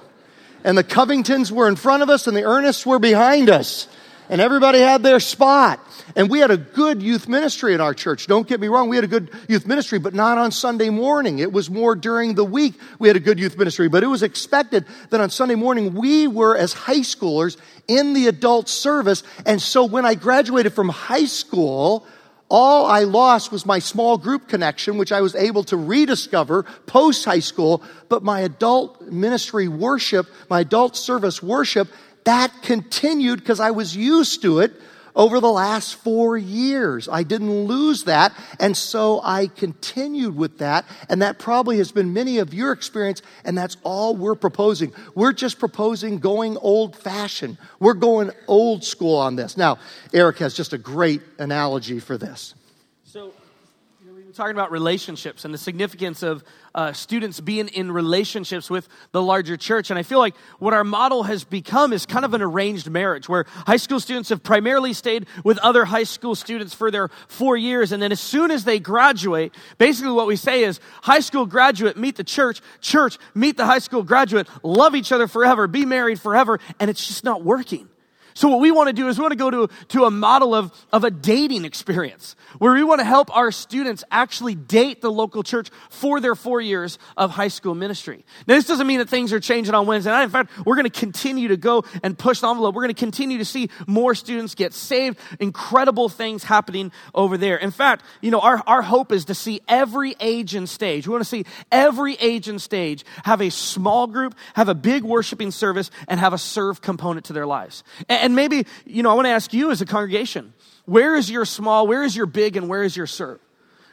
[0.65, 3.87] And the Covingtons were in front of us and the Ernests were behind us.
[4.29, 5.81] And everybody had their spot.
[6.17, 8.27] And we had a good youth ministry in our church.
[8.27, 11.39] Don't get me wrong, we had a good youth ministry, but not on Sunday morning.
[11.39, 13.89] It was more during the week we had a good youth ministry.
[13.89, 18.27] But it was expected that on Sunday morning we were, as high schoolers, in the
[18.27, 19.23] adult service.
[19.47, 22.07] And so when I graduated from high school,
[22.51, 27.25] all I lost was my small group connection, which I was able to rediscover post
[27.25, 27.83] high school.
[28.09, 31.89] But my adult ministry worship, my adult service worship,
[32.25, 34.73] that continued because I was used to it
[35.19, 37.09] over the last four years.
[37.09, 38.33] I didn't lose that.
[38.61, 40.87] And so I continued with that.
[41.11, 43.21] And that probably has been many of your experience.
[43.45, 44.95] And that's all we're proposing.
[45.15, 47.59] We're just proposing going old fashioned.
[47.81, 49.57] We're going old school on this.
[49.57, 49.79] Now,
[50.15, 52.55] Eric has just a great analogy for this.
[54.09, 56.43] So, here we talking about relationships and the significance of
[56.75, 59.91] uh, students being in relationships with the larger church.
[59.91, 63.29] And I feel like what our model has become is kind of an arranged marriage
[63.29, 67.59] where high school students have primarily stayed with other high school students for their four
[67.59, 67.93] years.
[67.93, 71.99] And then as soon as they graduate, basically what we say is high school graduate,
[71.99, 76.19] meet the church, church, meet the high school graduate, love each other forever, be married
[76.19, 76.61] forever.
[76.81, 77.91] And it's just not working.
[78.39, 80.55] So what we want to do is we want to go to, to a model
[80.55, 85.11] of, of a dating experience where we want to help our students actually date the
[85.11, 88.25] local church for their four years of high school ministry.
[88.47, 90.23] Now, this doesn't mean that things are changing on Wednesday night.
[90.23, 92.77] In fact, we're going to continue to go and push the envelope.
[92.77, 97.57] We're going to continue to see more students get saved, incredible things happening over there.
[97.57, 101.09] In fact, you know, our, our hope is to see every age and stage.
[101.09, 105.03] We want to see every age and stage have a small group, have a big
[105.03, 107.83] worshiping service, and have a serve component to their lives.
[108.09, 110.53] And, and maybe, you know, I want to ask you as a congregation,
[110.85, 113.41] where is your small, where is your big, and where is your serve?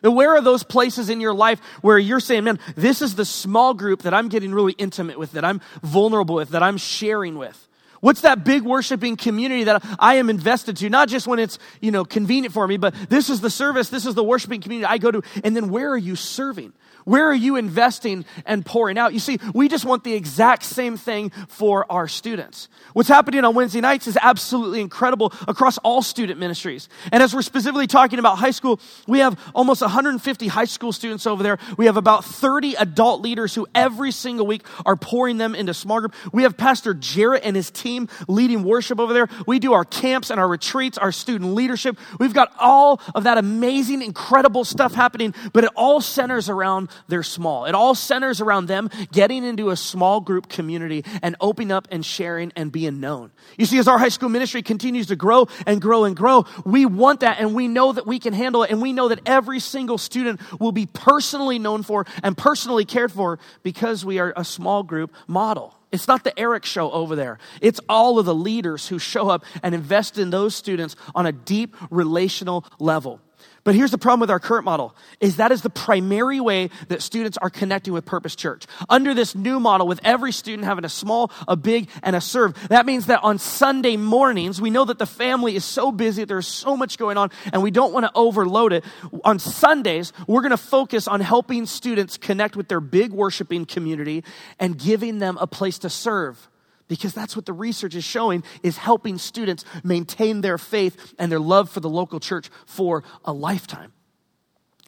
[0.04, 3.24] And where are those places in your life where you're saying, man, this is the
[3.24, 7.38] small group that I'm getting really intimate with, that I'm vulnerable with, that I'm sharing
[7.38, 7.66] with?
[8.02, 10.90] What's that big worshiping community that I am invested to?
[10.90, 14.06] Not just when it's, you know, convenient for me, but this is the service, this
[14.06, 15.22] is the worshiping community I go to.
[15.46, 16.74] And then where are you serving?
[17.06, 19.14] Where are you investing and pouring out?
[19.14, 22.68] You see, we just want the exact same thing for our students.
[22.94, 26.90] What's happening on Wednesday nights is absolutely incredible across all student ministries.
[27.12, 31.28] And as we're specifically talking about high school, we have almost 150 high school students
[31.28, 31.60] over there.
[31.78, 36.00] We have about 30 adult leaders who every single week are pouring them into small
[36.00, 36.16] group.
[36.34, 39.30] We have Pastor Jarrett and his team leading worship over there.
[39.46, 42.00] We do our camps and our retreats, our student leadership.
[42.20, 47.24] We've got all of that amazing, incredible stuff happening, but it all centers around their
[47.24, 47.66] small.
[47.66, 52.06] It all centers around them getting into a small group community and opening up and
[52.06, 53.32] sharing and being known.
[53.58, 56.86] You see, as our high school ministry continues to grow and grow and grow, we
[56.86, 59.60] want that and we know that we can handle it and we know that every
[59.60, 64.44] single student will be personally known for and personally cared for because we are a
[64.44, 65.74] small group model.
[65.92, 67.40] It's not the Eric show over there.
[67.62, 71.32] It's all of the leaders who show up and invest in those students on a
[71.32, 73.22] deep relational level.
[73.66, 77.02] But here's the problem with our current model is that is the primary way that
[77.02, 78.68] students are connecting with Purpose Church.
[78.90, 82.54] Under this new model with every student having a small, a big, and a serve,
[82.70, 86.48] that means that on Sunday mornings, we know that the family is so busy, there's
[86.48, 88.86] so much going on, and we don't want to overload it.
[89.24, 94.24] On Sundays, we're going to focus on helping students connect with their big worshiping community
[94.60, 96.50] and giving them a place to serve
[96.88, 101.40] because that's what the research is showing is helping students maintain their faith and their
[101.40, 103.92] love for the local church for a lifetime.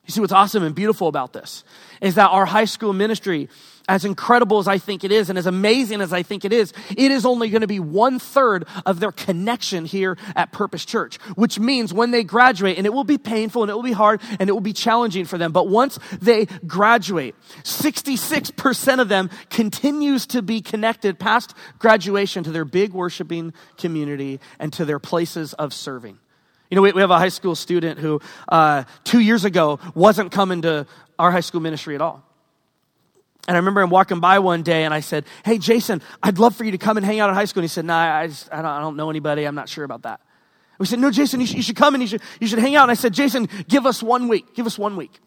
[0.05, 1.65] You see, what's awesome and beautiful about this
[2.01, 3.49] is that our high school ministry,
[3.87, 6.73] as incredible as I think it is and as amazing as I think it is,
[6.95, 11.17] it is only going to be one third of their connection here at Purpose Church,
[11.35, 14.21] which means when they graduate, and it will be painful and it will be hard
[14.39, 20.25] and it will be challenging for them, but once they graduate, 66% of them continues
[20.27, 25.73] to be connected past graduation to their big worshiping community and to their places of
[25.73, 26.17] serving.
[26.69, 28.19] You know, we, we have a high school student who
[28.49, 30.85] uh, two years ago wasn't coming to
[31.17, 32.26] our high school ministry at all.
[33.47, 36.55] And I remember him walking by one day and I said, Hey, Jason, I'd love
[36.55, 37.61] for you to come and hang out at high school.
[37.61, 39.45] And he said, Nah, I, just, I, don't, I don't know anybody.
[39.45, 40.19] I'm not sure about that.
[40.79, 42.75] We said, No, Jason, you should, you should come and you should, you should hang
[42.75, 42.83] out.
[42.83, 44.53] And I said, Jason, give us one week.
[44.53, 45.19] Give us one week.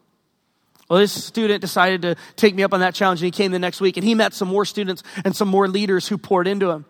[0.90, 3.60] Well, this student decided to take me up on that challenge and he came the
[3.60, 6.68] next week and he met some more students and some more leaders who poured into
[6.68, 6.84] him.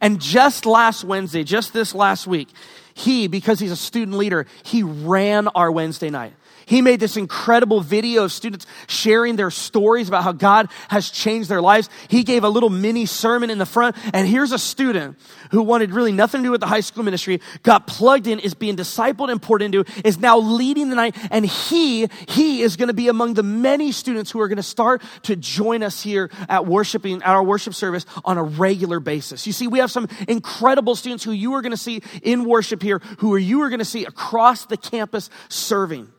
[0.00, 2.48] And just last Wednesday, just this last week,
[2.94, 6.34] he, because he's a student leader, he ran our Wednesday night.
[6.66, 11.48] He made this incredible video of students sharing their stories about how God has changed
[11.48, 11.88] their lives.
[12.08, 13.94] He gave a little mini sermon in the front.
[14.12, 15.16] And here's a student
[15.52, 18.54] who wanted really nothing to do with the high school ministry, got plugged in, is
[18.54, 21.16] being discipled and poured into, is now leading the night.
[21.30, 24.62] And he, he is going to be among the many students who are going to
[24.64, 29.46] start to join us here at worshiping, at our worship service on a regular basis.
[29.46, 32.82] You see, we have some incredible students who you are going to see in worship
[32.82, 36.10] here, who you are going to see across the campus serving.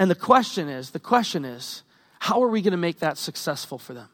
[0.00, 1.82] And the question is, the question is,
[2.18, 4.08] how are we going to make that successful for them?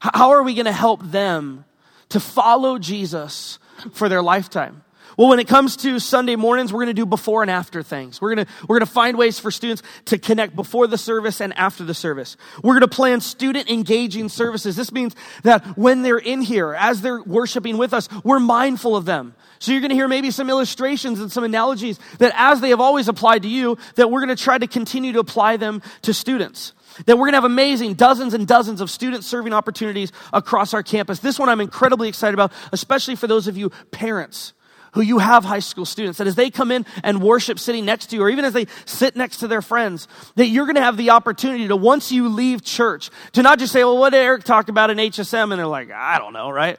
[0.00, 1.66] How are we going to help them
[2.08, 3.58] to follow Jesus
[3.92, 4.82] for their lifetime?
[5.16, 8.20] Well, when it comes to Sunday mornings, we're going to do before and after things.
[8.20, 11.40] We're going to, we're going to find ways for students to connect before the service
[11.40, 12.36] and after the service.
[12.62, 14.76] We're going to plan student engaging services.
[14.76, 19.04] This means that when they're in here, as they're worshiping with us, we're mindful of
[19.04, 19.34] them.
[19.58, 22.80] So you're going to hear maybe some illustrations and some analogies that as they have
[22.80, 26.14] always applied to you, that we're going to try to continue to apply them to
[26.14, 26.72] students.
[27.06, 30.82] That we're going to have amazing dozens and dozens of student serving opportunities across our
[30.82, 31.20] campus.
[31.20, 34.52] This one I'm incredibly excited about, especially for those of you parents
[34.92, 38.06] who you have high school students, that as they come in and worship sitting next
[38.06, 40.82] to you, or even as they sit next to their friends, that you're going to
[40.82, 44.18] have the opportunity to, once you leave church, to not just say, well, what did
[44.18, 45.50] Eric talk about in HSM?
[45.50, 46.78] And they're like, I don't know, right?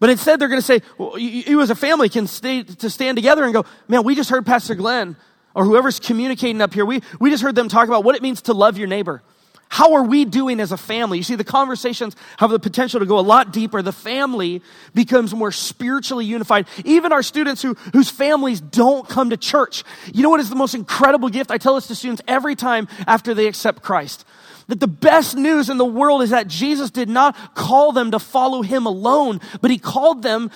[0.00, 3.16] But instead, they're going to say, well, you, as a family can stay to stand
[3.16, 5.16] together and go, man, we just heard Pastor Glenn
[5.54, 6.84] or whoever's communicating up here.
[6.84, 9.22] We, we just heard them talk about what it means to love your neighbor.
[9.74, 11.18] How are we doing as a family?
[11.18, 13.82] You see, the conversations have the potential to go a lot deeper.
[13.82, 14.62] The family
[14.94, 16.68] becomes more spiritually unified.
[16.84, 19.82] Even our students who, whose families don't come to church.
[20.12, 21.50] You know what is the most incredible gift?
[21.50, 24.24] I tell this to students every time after they accept Christ.
[24.68, 28.20] That the best news in the world is that Jesus did not call them to
[28.20, 30.52] follow him alone, but he called them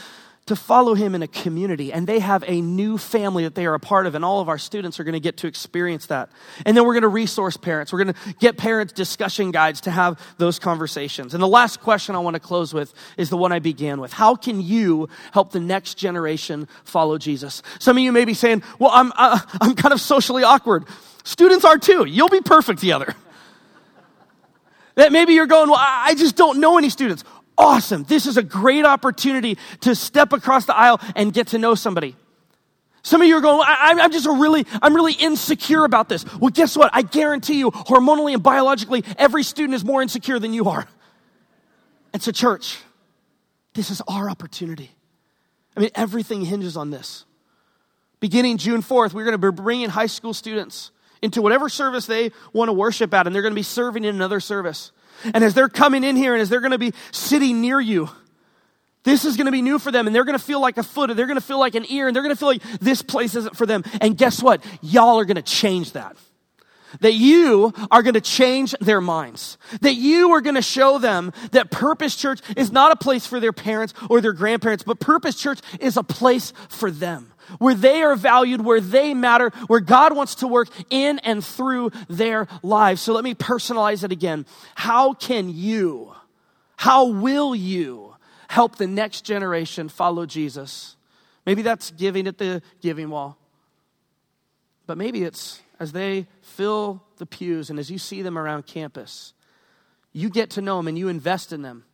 [0.49, 1.93] to follow him in a community.
[1.93, 4.15] And they have a new family that they are a part of.
[4.15, 6.31] And all of our students are going to get to experience that.
[6.67, 7.93] And then we're going to resource parents.
[7.93, 11.35] We're going to get parents discussion guides to have those conversations.
[11.35, 14.13] And the last question I want to close with is the one I began with.
[14.13, 17.63] How can you help the next generation follow Jesus?
[17.79, 20.85] Some of you may be saying, well, I'm, uh, I'm kind of socially awkward.
[21.25, 22.05] Students are too.
[22.07, 23.15] You'll be perfect together.
[24.95, 27.23] That maybe you're going, well, I just don't know any students.
[27.59, 28.05] Awesome.
[28.05, 32.15] This is a great opportunity to step across the aisle and get to know somebody.
[33.03, 36.25] Some of you are going, I, am just a really, I'm really insecure about this.
[36.39, 36.91] Well, guess what?
[36.93, 40.87] I guarantee you, hormonally and biologically, every student is more insecure than you are.
[42.13, 42.79] And so, church,
[43.75, 44.91] this is our opportunity.
[45.77, 47.25] I mean, everything hinges on this.
[48.21, 50.91] Beginning June 4th, we're going to be bringing high school students
[51.23, 54.15] into whatever service they want to worship at, and they're going to be serving in
[54.15, 54.93] another service.
[55.25, 58.09] And as they're coming in here and as they're going to be sitting near you,
[59.05, 60.83] this is going to be new for them, and they're going to feel like a
[60.83, 62.63] foot, or they're going to feel like an ear, and they're going to feel like
[62.81, 63.83] this place isn't for them.
[64.01, 64.65] And guess what?
[64.83, 66.17] Y'all are going to change that.
[67.01, 69.59] That you are going to change their minds.
[69.83, 73.41] That you are going to show them that Purpose Church is not a place for
[73.41, 78.03] their parents or their grandparents, but Purpose Church is a place for them where they
[78.03, 83.01] are valued, where they matter, where God wants to work in and through their lives.
[83.01, 84.47] So let me personalize it again.
[84.75, 86.15] How can you,
[86.77, 88.15] how will you
[88.49, 90.97] help the next generation follow Jesus?
[91.47, 93.39] Maybe that's giving at the giving wall.
[94.87, 99.33] But maybe it's as they fill the pews and as you see them around campus,
[100.13, 101.85] you get to know them and you invest in them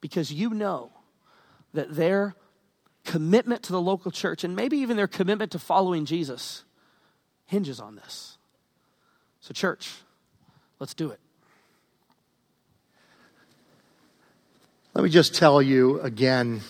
[0.00, 0.92] because you know
[1.74, 2.34] that their
[3.04, 6.64] commitment to the local church and maybe even their commitment to following Jesus
[7.46, 8.38] hinges on this.
[9.40, 9.90] So, church,
[10.78, 11.20] let's do it.
[14.94, 16.62] Let me just tell you again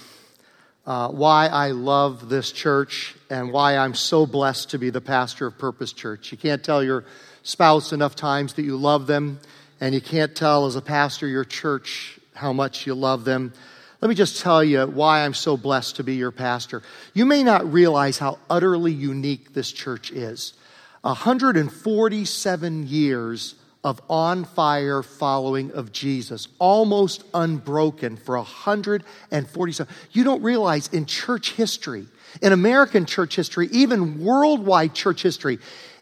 [0.86, 5.46] uh, why I love this church and why I'm so blessed to be the pastor
[5.46, 6.32] of Purpose Church.
[6.32, 7.04] You can't tell your
[7.42, 9.40] spouse enough times that you love them,
[9.80, 13.52] and you can't tell as a pastor your church how much you love them.
[14.00, 16.82] Let me just tell you why I'm so blessed to be your pastor.
[17.12, 20.54] You may not realize how utterly unique this church is.
[21.02, 29.94] 147 years of on fire following of Jesus, almost unbroken for 147.
[30.12, 32.06] You don't realize in church history,
[32.40, 35.58] in American church history, even worldwide church history,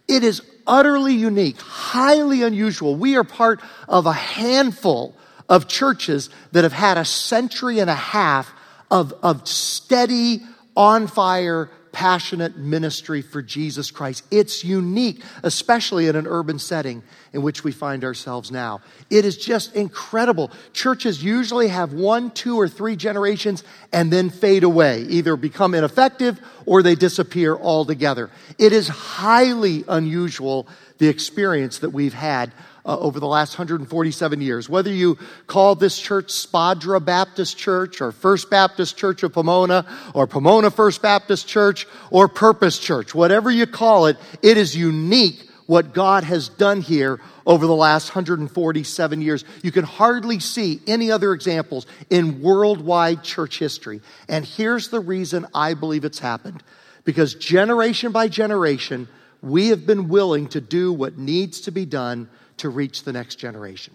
[0.08, 2.94] it is utterly unique, highly unusual.
[2.94, 5.14] We are part of a handful
[5.48, 8.52] of churches that have had a century and a half
[8.90, 10.40] of, of steady,
[10.76, 14.22] on fire, passionate ministry for Jesus Christ.
[14.30, 18.80] It's unique, especially in an urban setting in which we find ourselves now.
[19.10, 20.52] It is just incredible.
[20.72, 26.40] Churches usually have one, two, or three generations and then fade away, either become ineffective
[26.64, 28.30] or they disappear altogether.
[28.58, 30.68] It is highly unusual,
[30.98, 32.52] the experience that we've had
[32.88, 34.68] uh, over the last 147 years.
[34.68, 39.84] Whether you call this church Spadra Baptist Church or First Baptist Church of Pomona
[40.14, 45.44] or Pomona First Baptist Church or Purpose Church, whatever you call it, it is unique
[45.66, 49.44] what God has done here over the last 147 years.
[49.62, 54.00] You can hardly see any other examples in worldwide church history.
[54.30, 56.62] And here's the reason I believe it's happened.
[57.04, 59.08] Because generation by generation,
[59.42, 63.36] we have been willing to do what needs to be done to reach the next
[63.36, 63.94] generation.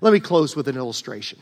[0.00, 1.38] Let me close with an illustration.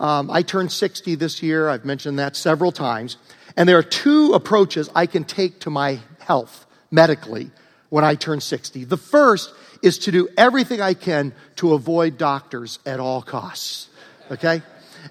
[0.00, 1.68] Um, I turned 60 this year.
[1.68, 3.16] I've mentioned that several times.
[3.56, 7.50] And there are two approaches I can take to my health medically
[7.88, 8.84] when I turn 60.
[8.84, 9.52] The first
[9.82, 13.88] is to do everything I can to avoid doctors at all costs.
[14.30, 14.62] Okay?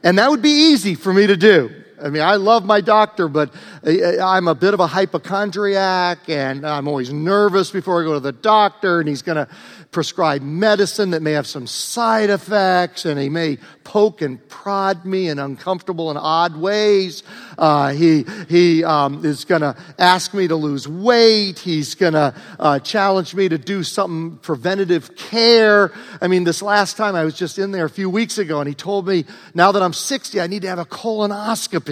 [0.04, 1.84] And that would be easy for me to do.
[2.00, 3.52] I mean, I love my doctor, but
[3.84, 8.32] I'm a bit of a hypochondriac and I'm always nervous before I go to the
[8.32, 9.48] doctor and he's going to
[9.92, 15.30] prescribe medicine that may have some side effects and he may poke and prod me
[15.30, 17.24] in uncomfortable and odd ways.
[17.58, 21.58] Uh, he he um, is going to ask me to lose weight.
[21.58, 25.92] He's going to uh, challenge me to do something preventative care.
[26.22, 28.68] I mean, this last time I was just in there a few weeks ago and
[28.68, 31.87] he told me now that I'm 60, I need to have a colonoscopy.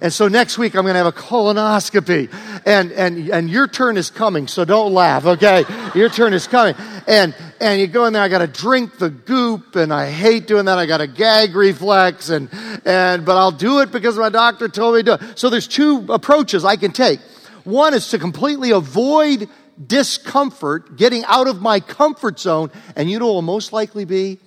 [0.00, 2.32] And so next week I'm going to have a colonoscopy.
[2.64, 5.64] And, and, and your turn is coming, so don't laugh, okay?
[5.94, 6.74] Your turn is coming.
[7.06, 10.46] And, and you go in there, I got to drink the goop, and I hate
[10.46, 10.78] doing that.
[10.78, 12.48] I got a gag reflex, and,
[12.84, 15.32] and, but I'll do it because my doctor told me to.
[15.34, 17.20] So there's two approaches I can take.
[17.64, 19.48] One is to completely avoid
[19.84, 24.38] discomfort, getting out of my comfort zone, and you know will most likely be?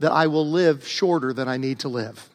[0.00, 2.28] That I will live shorter than I need to live.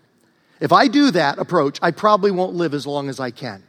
[0.60, 3.64] If I do that approach, I probably won't live as long as I can.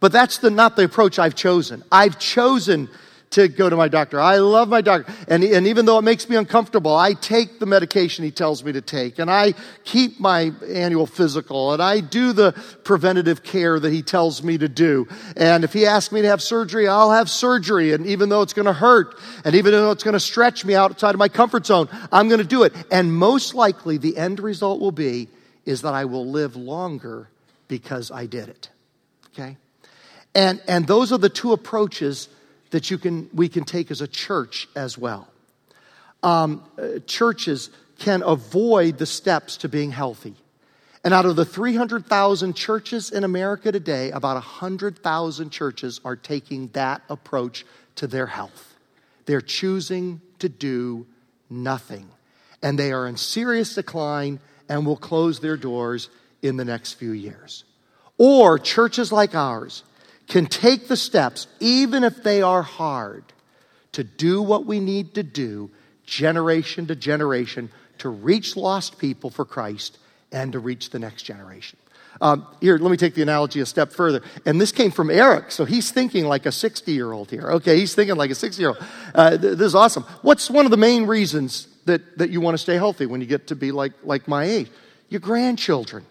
[0.00, 1.82] But that's the, not the approach I've chosen.
[1.90, 2.88] I've chosen
[3.30, 4.20] to go to my doctor.
[4.20, 5.12] I love my doctor.
[5.28, 8.72] And, and even though it makes me uncomfortable, I take the medication he tells me
[8.72, 9.18] to take.
[9.18, 9.54] And I
[9.84, 11.72] keep my annual physical.
[11.72, 12.52] And I do the
[12.84, 15.08] preventative care that he tells me to do.
[15.36, 17.92] And if he asks me to have surgery, I'll have surgery.
[17.92, 20.74] And even though it's going to hurt, and even though it's going to stretch me
[20.74, 22.72] outside of my comfort zone, I'm going to do it.
[22.90, 25.28] And most likely, the end result will be
[25.66, 27.28] is that I will live longer
[27.68, 28.70] because I did it.
[29.28, 29.56] Okay?
[30.34, 32.28] And, and those are the two approaches
[32.70, 35.28] that you can, we can take as a church as well.
[36.22, 40.34] Um, uh, churches can avoid the steps to being healthy.
[41.04, 47.02] And out of the 300,000 churches in America today, about 100,000 churches are taking that
[47.08, 47.64] approach
[47.96, 48.74] to their health.
[49.24, 51.06] They're choosing to do
[51.48, 52.08] nothing.
[52.62, 56.08] And they are in serious decline and will close their doors
[56.42, 57.64] in the next few years.
[58.18, 59.82] Or churches like ours
[60.28, 63.24] can take the steps, even if they are hard,
[63.92, 65.70] to do what we need to do
[66.04, 69.98] generation to generation to reach lost people for Christ
[70.32, 71.78] and to reach the next generation.
[72.20, 74.22] Um, here, let me take the analogy a step further.
[74.46, 77.50] And this came from Eric, so he's thinking like a 60 year old here.
[77.52, 78.84] Okay, he's thinking like a 60 year old.
[79.14, 80.04] Uh, th- this is awesome.
[80.22, 83.26] What's one of the main reasons that, that you want to stay healthy when you
[83.26, 84.70] get to be like, like my age?
[85.08, 86.04] Your grandchildren.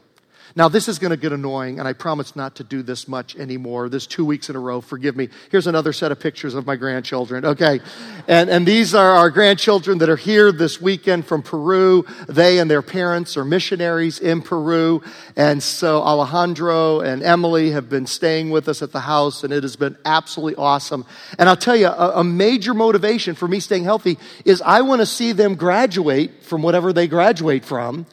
[0.58, 3.36] Now, this is going to get annoying, and I promise not to do this much
[3.36, 3.89] anymore.
[3.89, 5.28] This two weeks in a row, forgive me.
[5.51, 7.82] Here's another set of pictures of my grandchildren, okay?
[8.30, 12.06] And, and these are our grandchildren that are here this weekend from Peru.
[12.30, 15.03] They and their parents are missionaries in Peru.
[15.36, 19.64] And so Alejandro and Emily have been staying with us at the house, and it
[19.64, 21.06] has been absolutely awesome.
[21.38, 25.01] And I'll tell you, a, a major motivation for me staying healthy is I want
[25.01, 28.06] to see them graduate from whatever they graduate from.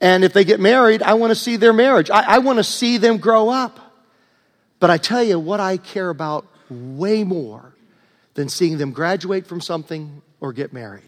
[0.00, 2.10] And if they get married, I want to see their marriage.
[2.10, 3.80] I, I want to see them grow up.
[4.78, 7.72] But I tell you what I care about way more
[8.34, 11.02] than seeing them graduate from something or get married.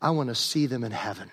[0.00, 1.30] I want to see them in heaven.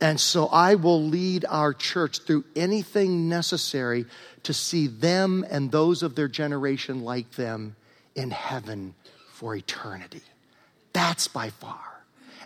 [0.00, 4.06] And so I will lead our church through anything necessary
[4.44, 7.74] to see them and those of their generation like them
[8.14, 8.94] in heaven
[9.32, 10.22] for eternity.
[10.92, 11.80] That's by far.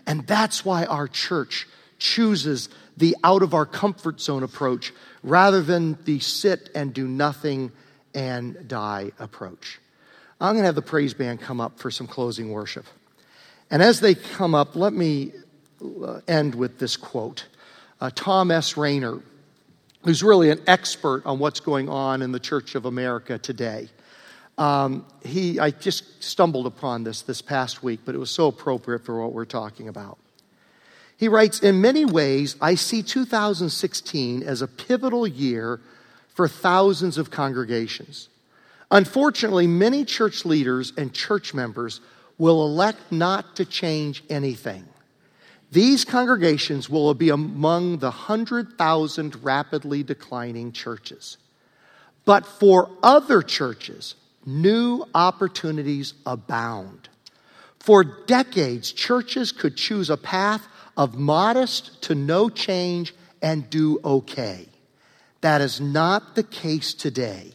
[0.07, 1.67] And that's why our church
[1.99, 7.71] chooses the out of our comfort zone approach rather than the sit and do nothing
[8.13, 9.79] and die approach.
[10.39, 12.85] I'm going to have the praise band come up for some closing worship.
[13.71, 15.31] And as they come up, let me
[15.81, 17.47] uh, end with this quote.
[17.99, 18.75] Uh, Thom S.
[18.75, 19.19] Rainer,
[20.03, 23.87] who's really an expert on what's going on in the Church of America today.
[24.57, 29.05] Um, he, I just stumbled upon this this past week, but it was so appropriate
[29.05, 30.19] for what we're talking about.
[31.23, 35.79] He writes In many ways, I see 2016 as a pivotal year
[36.33, 38.27] for thousands of congregations.
[38.91, 42.01] Unfortunately, many church leaders and church members
[42.37, 44.83] will elect not to change anything.
[45.71, 51.37] These congregations will be among the 100,000 rapidly declining churches.
[52.25, 54.15] But for other churches,
[54.45, 57.07] new opportunities abound.
[57.79, 64.67] For decades, churches could choose a path of modest to no change and do okay.
[65.41, 67.51] That is not the case today.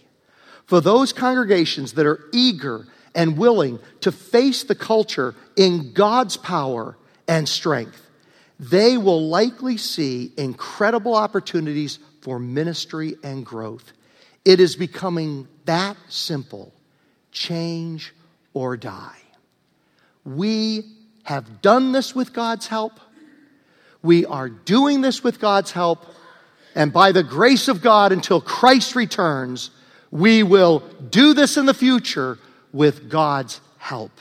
[0.66, 6.98] For those congregations that are eager and willing to face the culture in God's power
[7.26, 8.06] and strength,
[8.60, 13.92] they will likely see incredible opportunities for ministry and growth.
[14.44, 16.72] It is becoming that simple
[17.32, 18.14] change
[18.52, 19.16] or die.
[20.24, 20.84] We
[21.24, 23.00] have done this with God's help.
[24.02, 26.06] We are doing this with God's help,
[26.74, 29.70] And by the grace of God, until Christ returns,
[30.10, 30.80] we will
[31.10, 32.38] do this in the future
[32.72, 34.12] with God's help.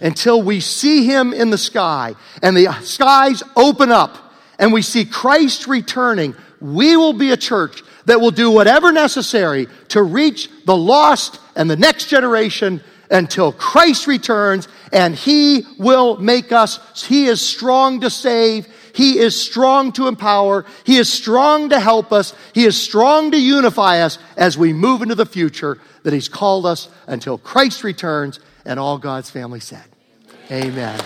[0.00, 4.16] Until we see Him in the sky and the skies open up
[4.58, 9.66] and we see Christ returning, we will be a church that will do whatever necessary
[9.88, 12.80] to reach the lost and the next generation
[13.10, 18.66] until Christ returns and He will make us, He is strong to save.
[18.94, 20.64] He is strong to empower.
[20.84, 22.32] He is strong to help us.
[22.54, 26.64] He is strong to unify us as we move into the future that He's called
[26.64, 29.84] us until Christ returns and all God's family said.
[30.50, 31.00] Amen.